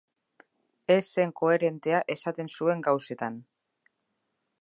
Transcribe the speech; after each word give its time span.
Ez 0.93 1.03
zen 1.17 1.33
koherentea 1.41 1.99
esaten 2.15 2.49
zuen 2.61 2.81
gauzetan. 2.89 3.37